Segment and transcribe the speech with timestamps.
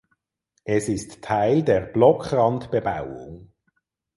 [0.63, 3.51] Es ist Teil der Blockrandbebauung.